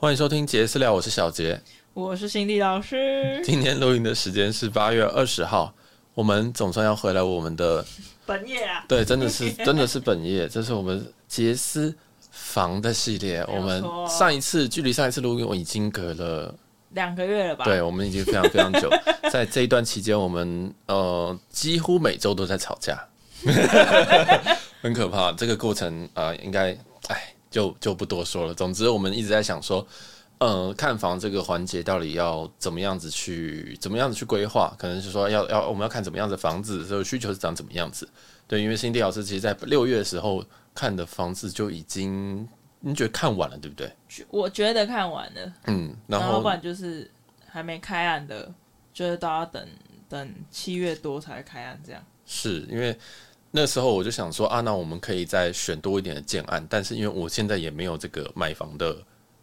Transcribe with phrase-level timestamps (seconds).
[0.00, 1.60] 欢迎收听杰私聊，我是小杰，
[1.92, 3.38] 我是心地老师。
[3.44, 5.74] 今天录音的时间是八月二十号，
[6.14, 7.84] 我们总算要回来我们的
[8.24, 8.82] 本业啊。
[8.88, 11.94] 对，真的是 真的是本业，这是我们杰私
[12.30, 13.44] 房的系列。
[13.46, 16.54] 我们上一次距离上一次录音，我已经隔了
[16.92, 17.66] 两个月了吧？
[17.66, 18.88] 对，我们已经非常非常久。
[19.30, 22.98] 在这一段期间，我们呃几乎每周都在吵架，
[24.80, 25.30] 很可怕。
[25.32, 26.74] 这个过程啊、呃，应该
[27.08, 27.34] 哎。
[27.50, 28.54] 就就不多说了。
[28.54, 29.86] 总之，我们一直在想说，
[30.38, 34.74] 呃，看房这个环节到底要怎么样子去，怎么样子去规划？
[34.78, 38.08] 可能是说要要我们要看怎么样的房子，所以需求是长怎么样子？
[38.46, 40.44] 对，因为新地老师其实在六月的时候
[40.74, 42.48] 看的房子就已经，
[42.80, 43.92] 你觉得看完了，对不对？
[44.30, 47.10] 我觉得看完了，嗯，然后不然就是
[47.48, 48.52] 还没开案的，
[48.94, 49.66] 就是都要等
[50.08, 52.02] 等七月多才开案，这样。
[52.24, 52.96] 是因为。
[53.52, 58.96] 那时候我就想说啊，那我们可以再选多一点的建案，但是因为我现在也没有这个买房的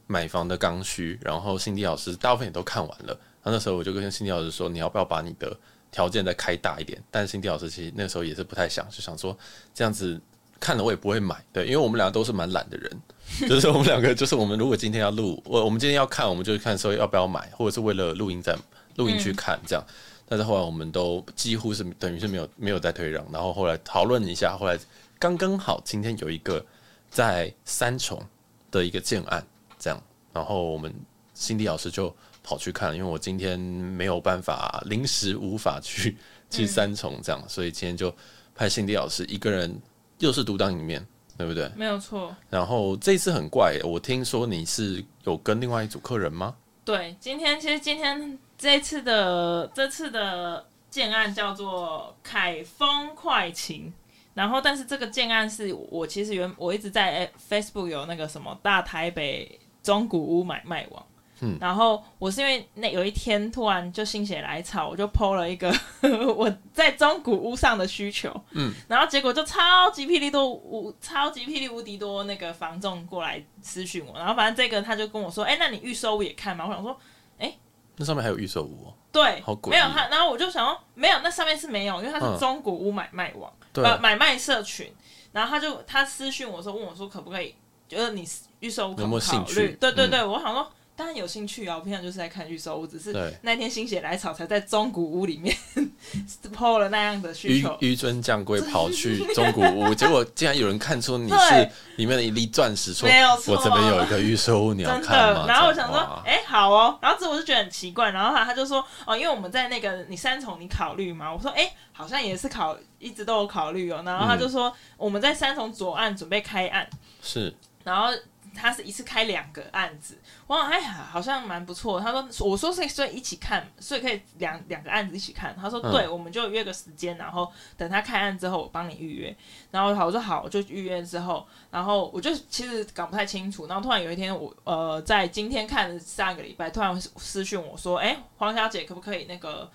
[0.07, 5.53] 买房的刚需，然后心地老师大部分也都看完了，那那时候我就跟心地老师说，你要不要把你的
[5.91, 7.03] 条件再开大一点？
[7.11, 9.37] 但是心地老师其实那时候也是不太想，就想说
[9.73, 10.17] 这样子
[10.57, 13.01] 看了我也不会买，对，因为我们两个都是蛮懒的人，
[13.49, 18.57] 就是我们两个就是我们如果今天要录，我我们今天要看，我们就看说要不要买，或者是为了录音在
[18.95, 19.85] 录音去看这样。
[20.27, 24.77] 但是后来我们都几乎是等于是没有没有再退让，然后后来讨论一下，后来
[25.17, 26.63] 刚刚好今天有一个
[27.09, 28.21] 在三重
[28.69, 29.45] 的一个建案，
[29.79, 30.03] 这样，
[30.33, 30.93] 然后我们
[31.33, 36.17] 心地老师就跑去看，因为我今天没有办法，临时无法去
[36.49, 38.13] 去三重这样，所以今天就
[38.53, 39.79] 派心地老师一个人
[40.19, 41.05] 又是独当一面，
[41.37, 41.71] 对不对？
[41.75, 42.35] 没有错。
[42.49, 46.53] 然后这次很怪，我听说你是有跟另外一组客人吗？
[46.87, 48.39] 对，今天其实今天。
[48.59, 53.93] 这次的这次的建案叫做凯丰快晴，
[54.33, 61.05] 然后但是这个建案是我其实原我一直在 Facebook 有那个什么大台北中古屋买卖网，
[61.39, 65.73] 嗯，然后我是因为那有一天突然就心血来潮，我就 PO 了一个
[66.35, 76.65] 我在中古屋上的需求，嗯，然后结果就超级霹雳多无超级霹雳无敌多那个房仲过来私讯我，然后反正这个他就跟我说，哎，那你预售屋也看吗？
[76.67, 76.97] 我想说，
[77.37, 77.55] 哎。
[77.99, 78.93] 那上面还有预售屋哦？
[79.11, 84.93] 对，好贵，没有他，然后我就想说，没有，那上面是没有，因为它是中古屋买卖网，呃、嗯，买卖社群，
[85.31, 87.55] 然后他就他私讯我说，问我说可不可以，
[87.87, 88.23] 就是你
[88.59, 89.39] 预售屋可不可以考虑？
[89.39, 89.77] 有没有兴趣？
[89.79, 90.71] 对对对，嗯、我想说。
[90.97, 91.75] 当然有兴趣啊！
[91.77, 93.13] 我平常就是在看预售屋，只是
[93.43, 95.55] 那天心血来潮，才在中古屋里面
[96.51, 97.69] PO 了那样的需求。
[97.79, 108.09] 紆尊降贵跑去中古屋， 结果竟然有人看出你是里面的一粒钻石，说：“没有错，我这边有一个预售屋，你要看吗？”然后我想说：“哎、欸，好哦。”然后这我就觉得很奇怪。
[108.09, 116.89] 然后他他就说：“哦，因为我们在那个你三重，你考虑吗？”我说：“哎、欸，好像也是考，一直都有考虑哦。”然后他就说：“嗯、我们在三重左岸准备开案。”
[117.21, 117.53] 是，
[117.83, 118.11] 然后。
[118.57, 121.99] 他是一次开两个案子，我想，哎呀，好像蛮不错。
[121.99, 125.55] 他说，我说是所以一起看，所以可以两两个案子一起看。
[125.55, 129.35] 他说，对，嗯、我们就约个时间，然后等他开案之后，我帮你预约。
[129.69, 133.67] 然后好，我说好，我就预约之后，然后我就其实搞不太清楚。
[133.67, 139.71] 然后突然有一天我，我呃在今天看的上个礼拜，突然私讯我说，哎，黄小姐可不可以那个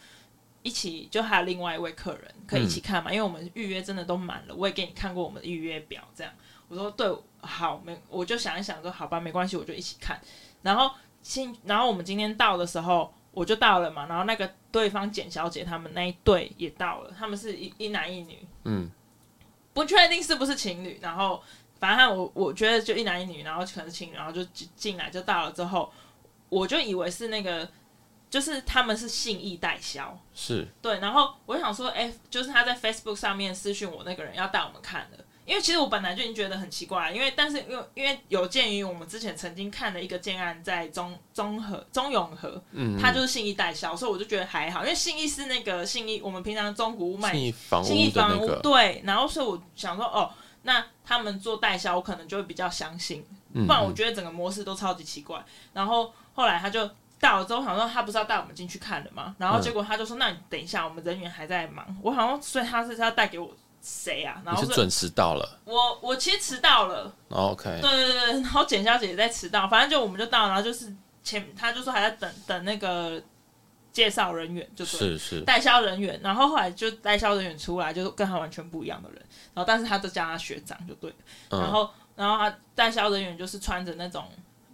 [0.62, 1.08] 一起？
[1.10, 3.10] 就还有另外一位客人可以一起看嘛？
[3.10, 6.32] 嗯、因为我们预约真的都满了，我也给你看过我们的预约表，这样。
[6.72, 7.06] 我说对，
[7.42, 10.18] 好，没，我就想一想说，好吧，没关系，我就一起看。
[10.62, 10.90] 然后
[11.20, 14.06] 今，然后我们今天到的时候，我就到了嘛。
[14.06, 18.90] 然后那个对方简小姐他们那一对也到了，他们是一一男一女，嗯，
[19.74, 20.98] 不确定是不是情侣。
[21.02, 21.42] 然后
[21.78, 24.42] 反正我我觉得就一男一女，然后可能是情侣，然后就
[24.74, 25.92] 进来就到了之后，
[26.48, 27.68] 我就以为是那个，
[28.30, 30.98] 就是他们是信义代销，是对。
[31.00, 35.22] 然后我想说，哎，就是他在 Facebook 上面私讯我那个人要带我们看的。
[35.52, 50.30] 因为其实我本来就已经觉得很奇怪，因为但是因为因为有鉴于我们之前曾经看了一个建案在中中和中永和，嗯，它就是信义代销，所以我就觉得还好，因为信义是那个信义，我们平常中古屋卖信义房屋，信义房屋对，然后所以我想说哦，
[50.62, 55.44] 那他们做代销，我可能就会比较相信，不然我觉得整个模式都超级奇怪。
[55.74, 56.88] 然后后来他就
[57.20, 59.36] 到了之后，想说他不是要带我们进去看的吗？
[59.36, 63.54] 然后结果他就说，那你等一下，我们人员还在忙，我好像所以他是要带给我。
[63.82, 64.40] 谁啊？
[64.44, 65.58] 然后是准时到了。
[65.64, 67.12] 我我其实迟到了。
[67.30, 67.78] OK。
[67.82, 70.94] 对对对，然后简小姐也在迟到，反正就我们就到，然后就是
[71.24, 73.20] 前他就说还在等等那个
[73.92, 79.18] 介绍人员，就是是代销人员，然后后来就代销人员出来，就是跟他完全不一样的人，
[79.52, 81.12] 然后但是他都叫他学长就对，
[81.50, 84.24] 然后、嗯、然后他代销人员就是穿着那种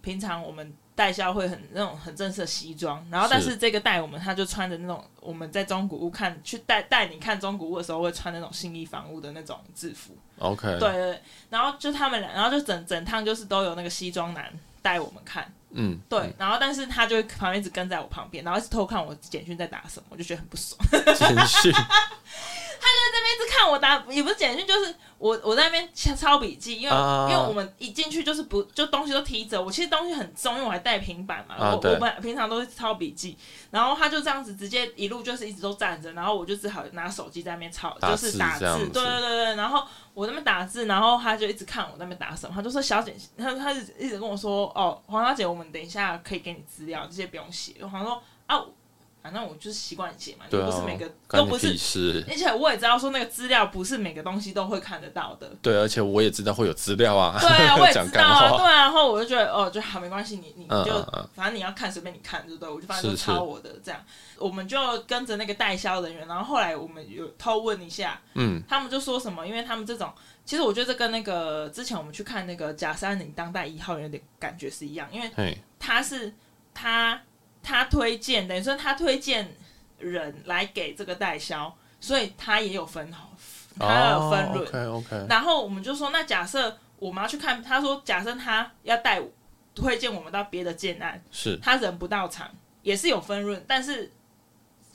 [0.01, 0.73] 平常我们。
[0.99, 10.13] 代销会很那种很正式的西装，然后但是这个带我们，他就穿着那种我们在中古屋看去带带你看中古屋的时候会穿那种新衣房屋的那种制服。
[10.39, 14.51] OK，对对对，然后就他们俩，然后就整整趟就是都有那个西装男
[14.81, 20.77] 带我们看，嗯，对，然后但是他就会旁边一直跟在我旁边，然后一直偷看我简讯在打什么，我就觉得很不爽。
[21.15, 21.73] 简讯。
[23.29, 33.37] 一直看我打，也不是简讯，就是我我在那边抄笔记，因为、uh, 因为我们一进去就是不就东西都提着，我其实东西很重，因为我还带平板嘛，uh, 我我们平常都是抄笔记，
[33.71, 39.83] 然后他就这样子直接一路就是一直都站着，然后我就只好拿手机在那边抄，就是打字，对对对对，然后
[40.13, 48.63] 我那边打字，然后他就一直看我那边打什么，他就说小姐，他他就一直跟我说，哦，黄小姐，我们等一下可以给你资料，这些不用写，我好像说啊。
[49.21, 55.51] 反正我就是习惯写嘛，又、啊、不是每个都不是，而且我也知道说那个资料不是每个东西都会看得到的。
[55.61, 57.37] 对，而且我也知道会有资料啊。
[57.39, 58.49] 对啊， 我也知道啊。
[58.57, 62.69] 对啊，然后我就觉得哦，就好没关系，你你就嗯嗯嗯反正你要看随便你看，对不对？
[62.69, 63.99] 我就反正就抄我的这样。
[64.37, 69.45] 我们就跟着那个代销人员，然后后来我们有偷问一下，嗯，他们就说什么？
[69.45, 70.11] 因为他们这种，
[70.45, 76.33] 其实我觉得这跟那个之前我们去看那个假山岭当代一号有点感觉是一样，因为他是
[76.73, 77.21] 他。
[77.61, 79.55] 他推荐，等于说他推荐
[79.99, 83.31] 人来给这个代销，所以他也有分好，
[83.79, 84.87] 他有分润。
[84.87, 85.29] Oh, okay, okay.
[85.29, 89.21] 然后我们就说，那假设我们要去看，他说假设他要带
[89.75, 92.49] 推荐我们到别的建案，是他人不到场，
[92.81, 94.11] 也是有分润，但是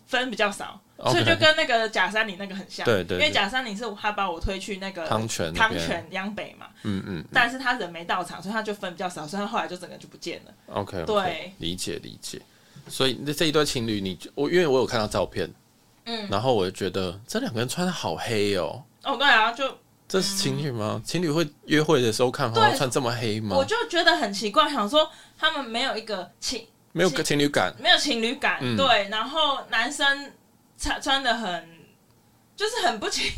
[0.06, 1.12] 分比较少，okay.
[1.12, 2.84] 所以就跟那个假山岭那个很像。
[2.84, 10.52] 对对，对，因为假山岭是他把我推去那个汤泉汤泉央北嘛，嗯，嗯嗯，但是他人没到场，所以他就分比较少，所以他后来就整个就不见了。
[10.66, 12.40] OK，, okay 对，理解理解。
[12.88, 15.52] 所以那这一对情侣，你我因为我有看到照片，
[16.04, 18.82] 嗯，然后我就觉得这两个人穿的好黑哦。
[19.02, 19.64] 哦，对啊，就
[20.06, 20.94] 这是情侣吗？
[20.96, 23.56] 嗯、情侣会约会的时候看好穿这么黑吗？
[23.56, 29.08] 我就觉得很奇怪，想说他们没有一个情，没有个情侣感，没有情侣感，嗯、对。
[29.10, 30.32] 然后男生
[30.78, 31.68] 穿穿的很，
[32.56, 33.30] 就是很不情，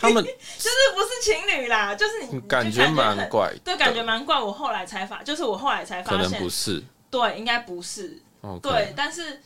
[0.00, 4.40] 他们 就是不是情侣啦，就是你感觉蛮怪，对，感觉蛮怪。
[4.40, 8.20] 我后来才发，就是我后来才发现，可能不是，对，应该不是。
[8.44, 8.60] Okay.
[8.60, 9.40] 对，但是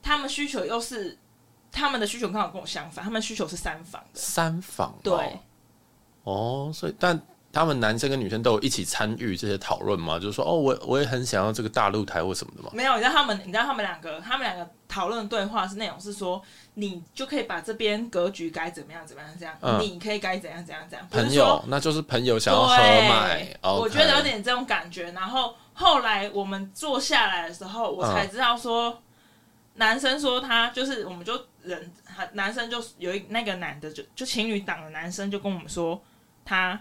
[0.00, 1.18] 他们需求又是
[1.72, 4.20] 他们的需求刚好跟我相反，他们需求是三房的。
[4.20, 5.40] 三房、哦、对，
[6.22, 7.20] 哦，所以但
[7.52, 10.16] 他们男生跟女生都有一起参与这些讨论吗？
[10.20, 12.70] 就是说，哦，我我也很想要这个大露台或什么的吗？
[12.72, 16.40] 没有，你知道他们，你知道他们两个，他们两个讨论的对话是内容是说，
[16.74, 21.08] 你就可以把这边格局该怎么样怎么样这样，嗯、你可以该怎样怎样怎样。
[21.10, 25.54] 朋友，那就是朋友想要合买我觉得有点这种感觉，然后。
[25.74, 29.02] 后来我们坐下来的时候，我才知道说，
[29.74, 31.92] 男生说他就是，我们就人，
[32.32, 36.00] 男生就有一那个男的就就情侣档的男生就跟我们说，
[36.44, 36.80] 他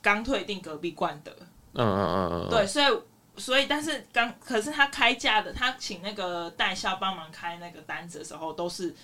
[0.00, 1.30] 刚退订隔壁冠德，
[1.74, 8.94] 嗯嗯嗯嗯，对，所以所以但是刚可是他开价的，他请那个代销帮忙开那个单子的时候，都是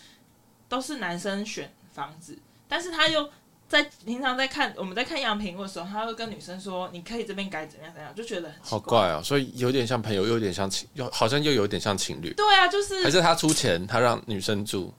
[0.68, 3.30] 都是男生选房子，但是他又。
[3.74, 12.32] 在平常在看我们在看样品的时候，他会跟女生说：“你可以这边改怎样怎样。”就觉得很好怪哦，所以有点像朋友，又有点像情，又好像又有点像情侣。
[12.34, 14.94] 对啊，就是还是他出钱，他让女生住。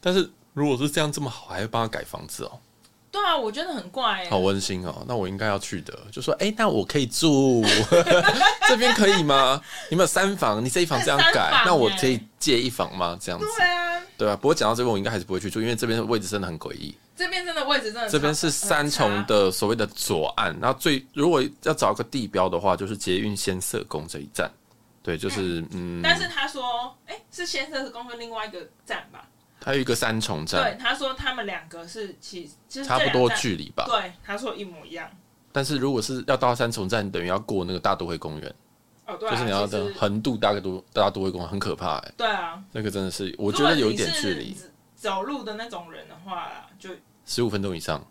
[0.00, 2.60] 但是如果是这样这么好，还会帮他改房子哦。
[3.14, 5.04] 对啊，我觉得很怪，好温馨哦。
[5.06, 7.64] 那我应该要去的，就说：“哎、欸，那我可以住
[8.68, 9.60] 这边可以吗？
[9.88, 13.16] 你们有三房，你这一房这样改，那我可以借一房吗？
[13.20, 14.34] 这样子。”对啊，对啊。
[14.34, 16.92] 不过讲到这边，我应该还是不会去住，因为这边的位置真的很诡异。
[17.16, 24.50] 这边真的位置真的，这边是三重的所谓的左岸，然后最如果要找一个地标的话，就是捷运先社宫这一站，
[25.04, 26.00] 对，就是嗯。
[26.00, 29.28] 嗯，但是他说，哎、欸，是先社宫跟另外一个站吧？
[29.64, 30.62] 还有一个三重站。
[30.62, 33.84] 对，他说他们两个是其实差不多距离吧？
[33.88, 35.10] 对，他说一模一样。
[35.50, 38.54] 但是如果是要到三重站，等于要过那个大都会公园。
[39.06, 42.12] 哦，对、啊，就是你要的横渡大概都大都会公园，很可怕哎。
[42.16, 44.56] 对啊，那个真的是，我觉得有一点距离。
[44.94, 46.90] 走路的那种人的话，就
[47.26, 48.04] 十五分钟以上。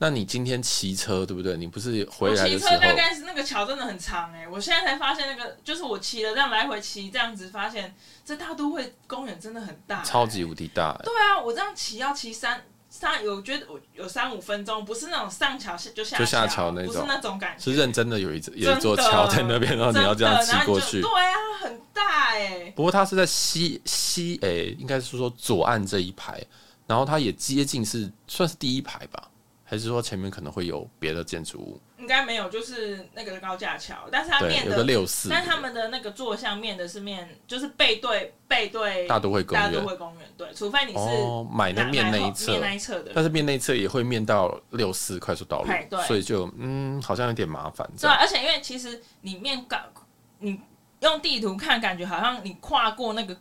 [0.00, 1.56] 嗯，那你今天骑车对不对？
[1.56, 2.70] 你不是回来的时候？
[2.70, 11.04] 骑车大概是那个桥真的很长哎、欸，我现在才发现那个，就是我骑了这样来回骑这样子，发现这大都会公园真的很大、欸，超级无敌大、欸。
[11.04, 21.00] 对啊，我这样骑要骑三三，有觉得我有三五分钟，不是那种上桥就下就下桥那种，不是那种感觉，是认真的有一有一座桥在那边，然后你要这样骑过去。
[21.00, 22.72] 对啊，很大哎、欸。
[22.74, 26.42] 不过它是在西西哎、欸，应该是说左岸这一排，
[26.86, 29.29] 然后它也接近是算是第一排吧，
[29.70, 31.80] 还是说前面可能会有别的建筑物？
[31.96, 47.88] 应该没有，就是那个高架桥，但是它面的，有个六四，但他们的那个坐向面的是面，就是背对背对大都会公园，大都会公园，对，除非你是哦买那面那一侧，面那一侧的，但是面那一侧也会面到六四快速道路，对，所以就嗯，好像有点麻烦。
[47.96, 49.78] 对，而且因为其实你面高，
[50.40, 50.60] 你
[50.98, 53.36] 用地图看，感觉好像你跨过那个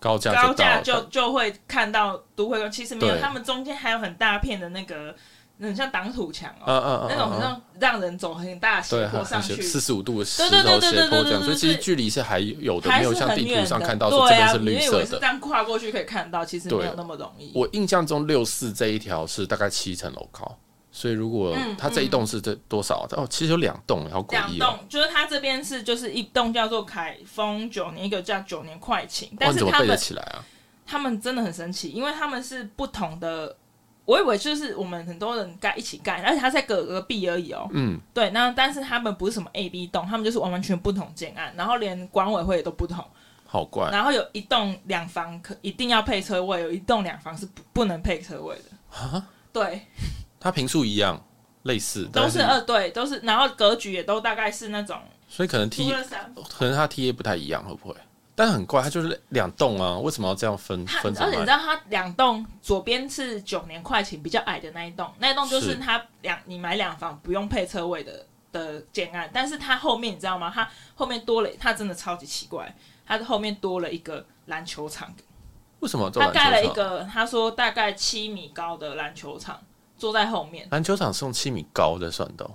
[0.00, 5.14] 高架高架就就会看到都会公，其实没有，他们中间还有很大片的那个。
[5.62, 15.18] 那种像挡土墙哦，嗯嗯嗯，那种很像让人走很大斜坡上去，四十五度的石头斜坡这样，所以其实距离是还有的，没有像地图上看到说这边是绿色的。
[15.20, 17.52] 这样跨过去可以看到，其实没有那么容易。
[17.54, 20.58] 我印象中六四这一条是大概七层楼高，
[20.90, 23.06] 所以如果它这一栋是这多少？
[23.10, 24.56] 哦，其实有两栋，好诡异。
[24.56, 30.42] 两栋就是它这边是就是一栋叫做凯丰九年，一个叫九年快晴，但是他们背得起来啊？
[30.86, 33.54] 他们真的很神奇，因为他们是不同的。
[34.10, 37.68] 我以为就是我们很多人盖一起盖，而且它在隔隔壁而已哦。
[37.72, 43.04] 嗯，对，那但是他们不是什么 A、B 栋，他们就是完完全不同建案，然后连管委会也都不同。
[43.46, 43.88] 好怪。
[43.92, 48.98] 然后有一栋两房可一定要配车位，有一栋两房是不不能配车位的。
[48.98, 49.24] 啊？
[49.52, 49.82] 对。
[50.40, 51.24] 它平数一样，
[51.62, 54.98] 类似都是二对，都是，然后格局也都大概是那种。
[55.28, 55.88] 所以可能 T
[56.48, 57.94] 可能它 TA 不太一样，会不会？
[58.40, 61.14] 但很怪，它就是两栋啊，为什么要这样分分？
[61.18, 70.50] 而且你知道，它两栋左边是九年快钱比较矮的那一栋，那一栋就是它两你买两房不用配车位的的建案，但是它后面你知道吗？
[70.54, 72.74] 它后面多了，它真的超级奇怪，
[73.06, 75.14] 它的后面多了一个篮球场。
[75.80, 76.10] 为什么？
[76.10, 79.60] 他盖了一个，他说大概七米高的篮球场，
[79.98, 80.66] 坐在后面。
[80.70, 82.50] 篮球场是用七米高的算的。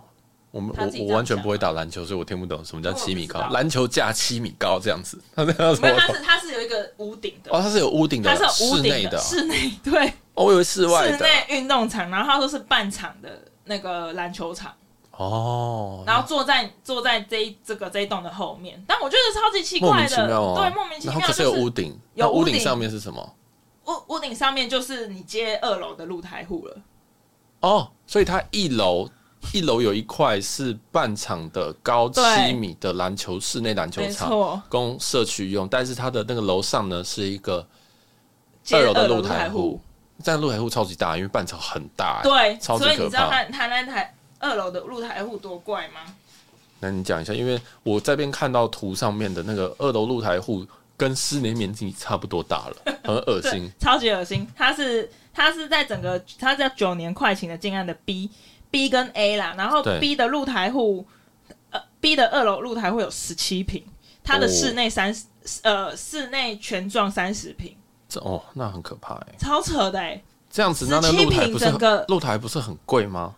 [0.56, 3.42] 我们我我完全不会打篮球，所以我听不懂什么叫七米高。
[3.50, 5.82] 篮球架七米高这样子，它这样子。
[5.82, 7.52] 没有，它是它是有一个屋顶的。
[7.52, 10.08] 哦，它是有屋顶的，它是屋顶的，室内对。
[10.34, 11.18] 哦，我以为室外的。
[11.18, 14.74] 室内运动场，然后他说是半场的那个篮球场。
[15.12, 16.06] 哦。
[16.08, 21.20] 然后坐在坐在这一这个这一栋的后面，但我觉得超级奇怪的，对，莫名其妙。
[21.20, 23.36] 可是有屋顶，有屋顶上面是什么？
[23.88, 26.78] 屋屋顶上面就是你接二楼的露台户了。
[27.60, 29.10] 哦，所以它一楼。
[29.54, 35.68] 一楼有一块是半场的高七米的篮球室内篮球场，供社区用。
[35.68, 37.66] 但是它的那个楼上呢，是一个
[38.72, 39.80] 二楼的露台户，
[40.24, 42.96] 这样露台户超级大，因为半场很大，对，超级可怕。
[42.96, 46.02] 所以你知道它它那台二楼的露台户多怪吗？
[46.80, 50.66] 那你讲一下，因为我这边看到图上面的那个二楼露台户
[50.98, 54.48] 跟室内面积差不多大了，很恶心， 超级恶心。
[54.56, 58.30] 它是它是在整个它叫九年快晴的建案的 B。
[58.76, 61.08] B 跟 A 啦，然后 B 的露台户，
[61.70, 63.82] 呃，B 的二楼露台会有十七平，
[64.22, 65.28] 它的室内三十，
[65.62, 67.74] 呃，室内全幢三十平。
[68.10, 70.22] 这哦，那很可怕哎，超扯的哎。
[70.50, 73.34] 这样子，那那露台不是整个露台不是很贵吗？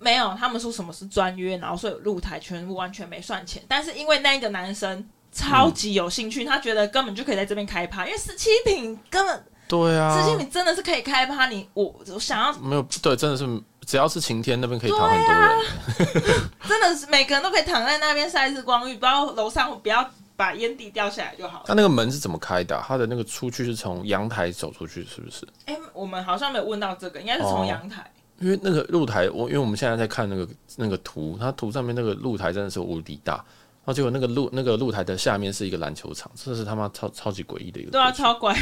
[0.00, 3.62] 没有，他们说什么是专约，然后所以露台全部完全没算钱。
[3.68, 11.46] 但是因为那个男生超级有兴趣，嗯、他觉得根本就可以在这边开趴，因为十七平根本对啊，十七平真的是可以开趴。
[11.46, 13.62] 你我我想要没有对，真的是。
[13.86, 21.64] 只要是晴天，那边可以躺很多人，啊、 真的是每个人都可以躺在那边晒日光浴，不要楼上不要把烟蒂掉下来就好了。
[21.66, 22.84] 他那个门是怎么开的、啊？
[22.86, 25.46] 他的那个出去是从阳台走出去，是不是？
[25.66, 28.10] 哎、欸，我们好像没有问到这个，应该是从阳台、哦。
[28.38, 33.44] 因为那个露台，我因为我们现在在看那个那个图，它图上面那个露台真的是无敌大。
[33.84, 37.90] 然后结果那个露那个露台的下面是一个篮球场，这是他妈超超级诡异的一个。
[37.90, 38.56] 对啊，超怪。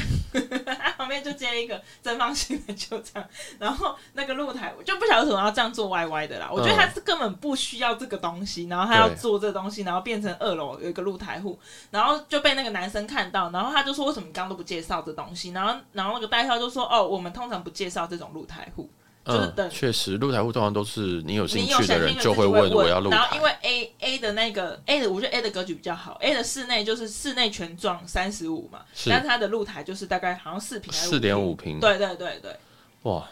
[0.64, 3.22] 他 旁边就接了一个正方形篮球场，
[3.58, 6.48] 然后那个露台我就不晓得为什么要这样做歪歪的啦。
[6.50, 11.58] 我觉得他是根本不需要这个东西，然后他要做这个东西，然后变成二楼有一个露台户，
[11.90, 15.50] 然后就被那个男生看到，然后他就说为什么你刚刚都不介绍这东西？
[15.50, 18.88] 然后然后那个代销就说哦，我们通常不介绍这种露台户。
[19.30, 23.16] 嗯，确实，露台户通常都是你有兴趣的人就会问我要露台。
[23.16, 26.18] 然后因为 A A 的那个 A 的，我觉得 A 的格局比较好。
[26.20, 31.78] A 的室内就是室内全幢三十五嘛，是但是它的露台就是大概好像四坪还是四点五平。
[31.80, 32.56] 对对对对。
[33.02, 33.26] 哇，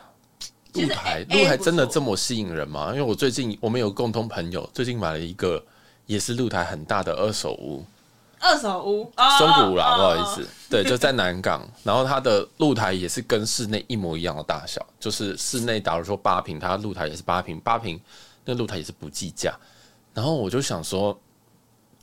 [0.74, 2.90] 露台露台真的这么吸引人吗？
[2.90, 5.62] 因为我最近我们有共同朋友，最近买了一个
[6.06, 7.84] 也是露台很大的二手屋。
[8.40, 18.00] 二手屋，中古屋啦，不好意思，对，就在南港， 然后它的露台也是跟室内一模一样的大小，就是室内假如说八平，它露台也是八平，八平
[18.44, 19.54] 那露台也是不计价，
[20.14, 21.18] 然后我就想说，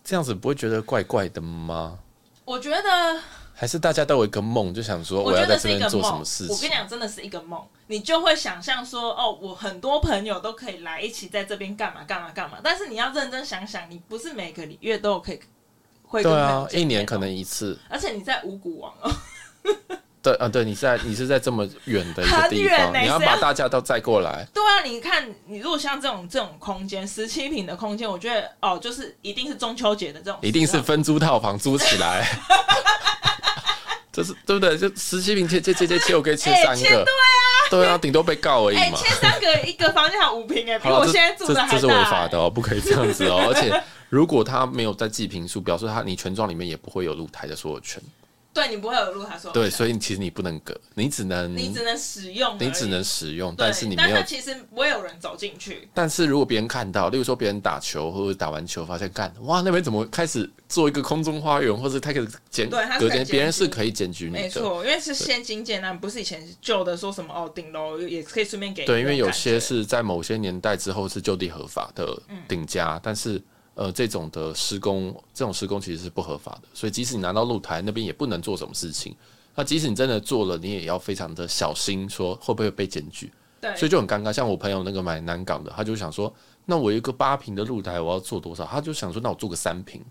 [0.04, 1.98] 这样子不会觉得怪怪的吗？
[2.44, 3.20] 我觉得
[3.54, 6.54] 还是大家都有一个梦，就想说我要在这边做什么事情。
[6.56, 15.40] 我跟你讲，真的是一个梦，你就会想象说，哦，我很多朋友都可以来一起在这边干嘛干嘛干嘛，但是你要认真想想，你不是每个月都有可以。
[16.12, 19.12] 对啊，一年可能一次，而且你在五股王哦。
[20.22, 24.44] 对啊，对，你在你是在这么远的一个地方，欸、你要把大家都载过来。
[24.52, 32.28] 对啊，你看，你如果像这种这种空间，十七平的空间，我觉得哦，就是一定是中秋节的这种，一定是分租套房租起来。
[34.16, 34.78] 这是对不对？
[34.78, 36.84] 就十七平切切切切切，我可以切三个。
[36.84, 37.06] 欸、对啊，
[37.70, 38.82] 对啊，顶多被告而已嘛。
[38.82, 41.74] 欸、切三个一个房间还五平哎，比我现在住的还大。
[41.74, 43.84] 这是违法的哦，不可以这样子哦，而且。
[44.10, 48.02] 如果他没有在记平数，表示他你权状里面也不会有露台的所有权。
[48.56, 49.52] 对你不会有路他说。
[49.52, 54.16] 对，所以其实你不能隔，你只能你只能使用，你只能使用，但是你没有。
[54.16, 55.90] 但其实不会有人走进去。
[55.94, 64.40] 但是如果别人看到，例如说别人打球或者打完球发现，干哇那边怎么开始做一个空中花园，或者他可以检对，隔间，别人是可以检举你的。
[64.40, 68.86] 没错，因为是现金建案，不是以前旧的说什么哦顶楼也可以顺便给。
[68.86, 73.42] 对，因为有些是在某些年代之后是就地合法的顶加，嗯、但是。
[73.76, 79.16] 呃，这种的施工，这种施工其实是不合法的，所以即使你拿到露台那边也不能做什么事情。
[79.54, 83.32] 那即使你真的做了，你也要非常的小心，说会不会被检举。
[83.62, 84.32] 对，所以就很尴尬。
[84.32, 86.34] 像我朋友那个买南港的，他就想说，
[86.66, 88.66] 那我一个八平的露台，我要做多少？
[88.66, 90.04] 他就想说，那我做个三平，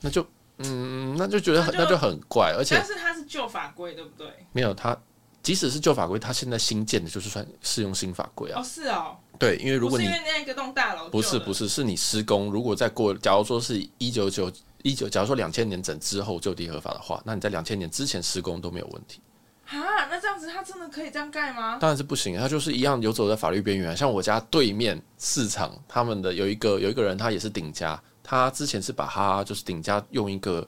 [0.00, 0.26] 那就
[0.58, 2.54] 嗯，那就觉得很，那就，很怪。
[2.56, 4.26] 而且，但是它是旧法规，对不对？
[4.52, 4.96] 没有，它
[5.42, 8.60] 即使是旧法规，它现在新建的，就是算适用新法规啊。
[8.60, 9.16] 哦，是哦。
[9.38, 14.50] 对，因为如果你不是因为那个栋大楼，不是不是，是你施工，如果再过，假如说是一九九
[14.82, 19.20] 一九，假如说两千年整之后就地合法的话，那你在两千年之前施工都没有问题。
[19.66, 21.76] 啊，那这样子他真的可以这样盖吗？
[21.80, 23.96] 当然是不行，他就是一样游走在法律边缘。
[23.96, 30.66] 像我家对面市场，他们的有一个有一个人，他也是顶家，他之前是把他就是顶家用一个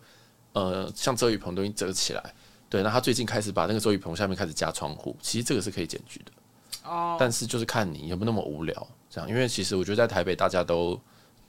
[0.52, 2.34] 呃像遮雨棚东西遮起来，
[2.68, 6.32] 对，那他最近开始把那个遮雨棚下面开始加窗户，其实这个是可以检举的。
[6.88, 8.74] 哦，但是就是看你有没有那么无聊，
[9.10, 10.98] 这样，因为其实我觉得在台北大家都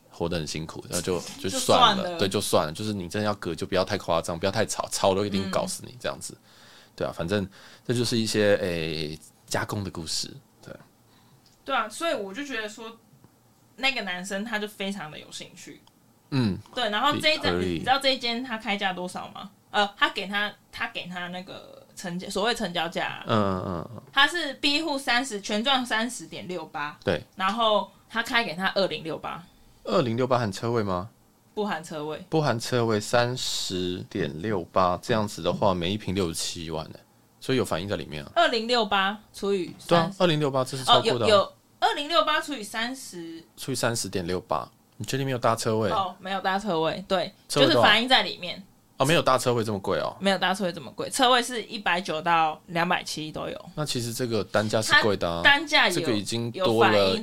[0.09, 6.43] 活得很辛苦，那就就算了，就算了，对，就算了，就是你真的要隔，就不要太夸张，不要太吵，吵了一定搞死你这样子，嗯、
[6.95, 7.47] 对啊，反正
[7.87, 10.29] 这就是一些诶、欸、加工的故事，
[10.61, 10.73] 对，
[11.63, 12.97] 对啊，所以我就觉得说
[13.77, 15.81] 那个男生他就非常的有兴趣，
[16.31, 19.49] 嗯，对，然后这一间你知道这一间他开价多少吗？
[19.71, 21.87] 呃，他给他他给他那个。
[21.99, 29.43] 成交所谓成交价，嗯嗯嗯，他是 B 户三十全幢三十点六八，对，然后他开给他二零六八，
[29.83, 31.09] 二零六八含车位吗？
[31.53, 36.97] 不含车位，不含车位三十点六八，这样子的话，每一平六十七万呢，
[37.41, 38.31] 所以有反映在里面啊。
[38.35, 45.89] 二零六八除以对啊，二零六八这是超过的，有二零六八除以三十，除以三十点六八，你确定没有搭车位？
[45.89, 48.63] 哦，没有搭车位，对，就是反映在里面。
[48.99, 50.13] 哦，没有大车位这么贵哦。
[50.19, 53.69] 没有大车位这么贵，车位是一百九到两百七都有。
[53.73, 57.15] 那其实这个单价是贵的啊，单价这个已经多了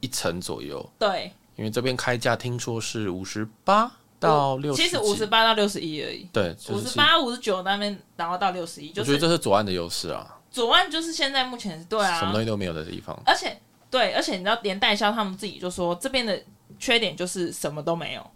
[0.00, 0.84] 一层左右。
[0.98, 6.28] 对，因为这边开价听说是五十八到六十，其实五十八到六十一而已。
[6.32, 8.88] 对，五十八、五十九那边，然后到六十一。
[8.96, 10.38] 我觉得这是左岸的优势啊。
[10.50, 13.16] 左岸就是现在目前对啊，什么东西都没有的地方。
[13.24, 13.56] 而且
[13.88, 16.42] 对，而且你知道，连代销他们自己就说，这边的
[16.80, 18.30] 缺点就是什么都没有。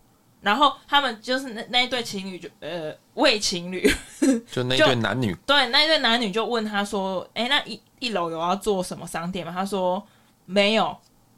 [0.45, 3.83] 然后他们就是那那一对情侣就呃为情侣，
[4.53, 9.51] 就那一对男女对那一对男女就问他说，哎，那一一楼有要做什么商店吗？
[9.53, 10.01] 他说
[10.45, 10.97] 没有，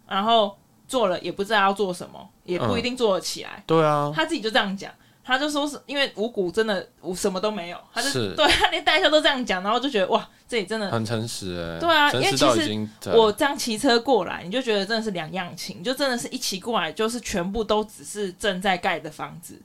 [0.09, 3.51] 然后做了也不知道要做什么，也不一定做得起来。
[3.59, 4.93] 嗯、对啊，他自己就这样讲。
[5.27, 11.81] 他就说是因为五股真的我什么都没有，他就是对他连代销都这样讲，然后就觉得哇，这里真的很诚实哎。
[11.81, 19.61] 对啊，因为其实我这样骑车过来，你就觉得真的是两样情，就真的是一骑过来就是全部都只是正在盖的房子，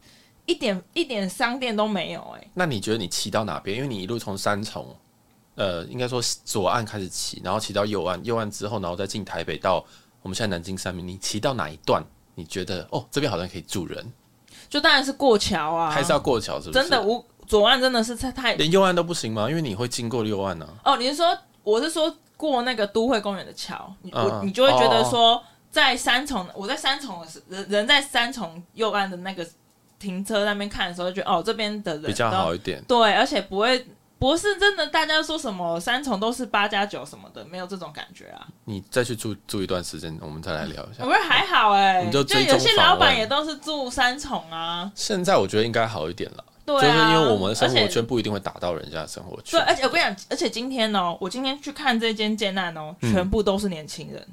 [0.47, 2.47] 一点一点商店都没有哎。
[2.55, 3.77] 那你觉得你骑到哪边？
[3.77, 4.95] 因为你一路从三重，
[5.53, 9.85] 呃，应该说左岸开始骑，然后骑到右岸，右岸之后，然后再进台北到
[10.23, 12.03] 我们现在南京三民，你骑到哪一段？
[12.33, 14.11] 你觉得哦，这边好像可以住人？
[14.71, 16.79] 就当然是过桥啊，还是要过桥，是不是？
[16.79, 19.49] 真的，我左岸真的是太太，连右岸都不行吗？
[19.49, 20.93] 因为你会经过右岸呢、啊。
[20.93, 29.45] 哦，你是说，我是说过那个都会公园的桥，你、嗯、我你就会觉得说，在三重，我在三重的时人人在三重右岸的那个
[29.99, 33.85] 停车那边看的时候，就觉得哦，这边的人比较好一点，对，而且不会。
[34.21, 38.47] 不是真的，大家说什么三重都是八加九什么的，没有这种感觉啊。
[38.65, 41.03] 你再去住住一段时间，我们再来聊一下。
[41.03, 44.91] 我觉得还好哎、欸，就，就有些老板也都是住三重啊。
[44.93, 49.59] 现在我觉得应该好一点了，对啊，就是因为我们的生活圈不一定会打到人家的生活圈。
[49.59, 54.23] 对，而且我跟你讲，而且今天哦，我今天去看这间建案哦，全部都是年轻人。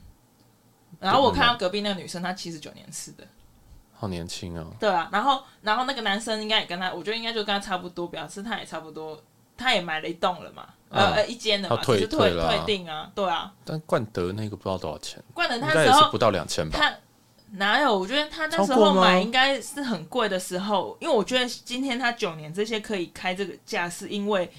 [0.90, 3.24] 嗯、然后我看到隔壁那个女生，她七十九年次的，
[3.94, 4.66] 好年轻哦。
[4.79, 9.18] 对啊，然后然后那个男生应该也跟他，我觉得应该就跟他差不多，表示他也差不多。
[9.59, 13.53] 他也买了一栋了嘛，呃呃，一间的嘛，就退退订啊，对啊。
[13.64, 16.79] 但冠德那个不知道多少钱，冠德他那时候不到两千吧？
[16.79, 16.94] 他
[17.59, 17.99] 哪有？
[17.99, 24.51] 我觉得他那时候买应该是很贵的时候，因为我觉得今天他九年这些可以开这个价，是因为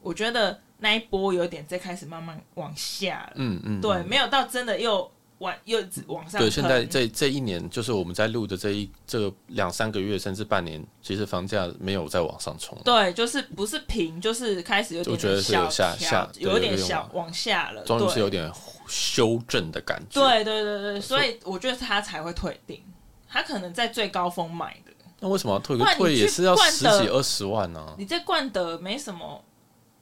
[0.00, 5.08] 我觉得那一波有点在开始慢慢往下了，嗯嗯，对，没有到真的又。
[5.38, 6.40] 往又往上。
[6.40, 12.76] 对，现在这这一年，就是我们在录的这一这两三个月，甚至半年，其实房价没有再往上冲。
[12.84, 18.50] 对，就是不是平，就是开始有点小，我觉得是有下下，有点小往下了，终于是有点
[18.86, 20.20] 修正的感觉。
[20.20, 22.82] 对对对对，所以我觉得他才会退订，
[23.28, 24.92] 他可能在最高峰买的。
[25.20, 25.76] 那为什么要退？
[25.96, 27.94] 退也是要十几二十万呢、啊？
[27.98, 29.42] 你在冠德没什么